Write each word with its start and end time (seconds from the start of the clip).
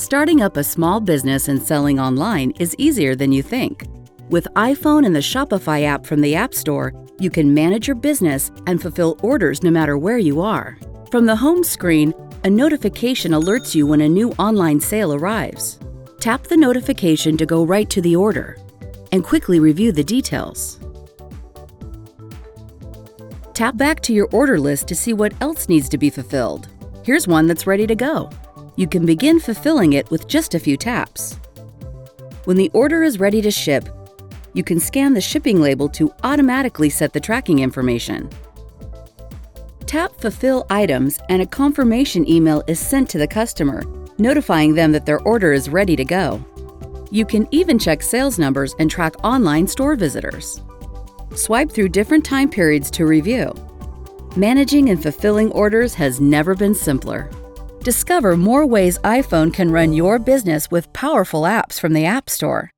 Starting 0.00 0.40
up 0.40 0.56
a 0.56 0.64
small 0.64 0.98
business 0.98 1.48
and 1.48 1.62
selling 1.62 2.00
online 2.00 2.52
is 2.52 2.74
easier 2.78 3.14
than 3.14 3.30
you 3.30 3.42
think. 3.42 3.84
With 4.30 4.48
iPhone 4.56 5.04
and 5.04 5.14
the 5.14 5.20
Shopify 5.20 5.84
app 5.84 6.06
from 6.06 6.22
the 6.22 6.34
App 6.34 6.54
Store, 6.54 6.94
you 7.18 7.28
can 7.28 7.52
manage 7.52 7.86
your 7.86 7.96
business 7.96 8.50
and 8.66 8.80
fulfill 8.80 9.18
orders 9.22 9.62
no 9.62 9.70
matter 9.70 9.98
where 9.98 10.16
you 10.16 10.40
are. 10.40 10.78
From 11.10 11.26
the 11.26 11.36
home 11.36 11.62
screen, 11.62 12.14
a 12.44 12.48
notification 12.48 13.32
alerts 13.32 13.74
you 13.74 13.86
when 13.86 14.00
a 14.00 14.08
new 14.08 14.30
online 14.38 14.80
sale 14.80 15.12
arrives. 15.12 15.78
Tap 16.18 16.44
the 16.44 16.56
notification 16.56 17.36
to 17.36 17.44
go 17.44 17.62
right 17.62 17.90
to 17.90 18.00
the 18.00 18.16
order 18.16 18.56
and 19.12 19.22
quickly 19.22 19.60
review 19.60 19.92
the 19.92 20.02
details. 20.02 20.80
Tap 23.52 23.76
back 23.76 24.00
to 24.00 24.14
your 24.14 24.30
order 24.32 24.58
list 24.58 24.88
to 24.88 24.94
see 24.94 25.12
what 25.12 25.34
else 25.42 25.68
needs 25.68 25.90
to 25.90 25.98
be 25.98 26.08
fulfilled. 26.08 26.68
Here's 27.04 27.28
one 27.28 27.46
that's 27.46 27.66
ready 27.66 27.86
to 27.86 27.94
go. 27.94 28.30
You 28.76 28.86
can 28.86 29.04
begin 29.04 29.40
fulfilling 29.40 29.92
it 29.94 30.10
with 30.10 30.28
just 30.28 30.54
a 30.54 30.60
few 30.60 30.76
taps. 30.76 31.38
When 32.44 32.56
the 32.56 32.70
order 32.72 33.02
is 33.02 33.20
ready 33.20 33.42
to 33.42 33.50
ship, 33.50 33.88
you 34.54 34.64
can 34.64 34.80
scan 34.80 35.14
the 35.14 35.20
shipping 35.20 35.60
label 35.60 35.88
to 35.90 36.12
automatically 36.24 36.90
set 36.90 37.12
the 37.12 37.20
tracking 37.20 37.60
information. 37.60 38.30
Tap 39.86 40.14
Fulfill 40.16 40.66
Items 40.70 41.18
and 41.28 41.42
a 41.42 41.46
confirmation 41.46 42.28
email 42.28 42.62
is 42.66 42.78
sent 42.78 43.08
to 43.10 43.18
the 43.18 43.26
customer, 43.26 43.82
notifying 44.18 44.74
them 44.74 44.92
that 44.92 45.04
their 45.04 45.20
order 45.22 45.52
is 45.52 45.68
ready 45.68 45.96
to 45.96 46.04
go. 46.04 46.44
You 47.10 47.24
can 47.26 47.48
even 47.50 47.78
check 47.78 48.02
sales 48.02 48.38
numbers 48.38 48.74
and 48.78 48.88
track 48.88 49.14
online 49.24 49.66
store 49.66 49.96
visitors. 49.96 50.62
Swipe 51.34 51.70
through 51.70 51.88
different 51.88 52.24
time 52.24 52.48
periods 52.48 52.90
to 52.92 53.06
review. 53.06 53.52
Managing 54.36 54.90
and 54.90 55.02
fulfilling 55.02 55.50
orders 55.52 55.92
has 55.94 56.20
never 56.20 56.54
been 56.54 56.74
simpler. 56.74 57.28
Discover 57.82 58.36
more 58.36 58.66
ways 58.66 58.98
iPhone 58.98 59.54
can 59.54 59.70
run 59.72 59.94
your 59.94 60.18
business 60.18 60.70
with 60.70 60.92
powerful 60.92 61.42
apps 61.42 61.80
from 61.80 61.94
the 61.94 62.04
App 62.04 62.28
Store. 62.28 62.70